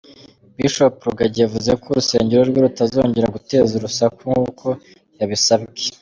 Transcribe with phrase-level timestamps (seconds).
[0.57, 4.67] Bishop Rugagi yavuze ko urusengero rwe rutazongera guteza urusaku nk’uko
[5.19, 5.79] yabisabwe.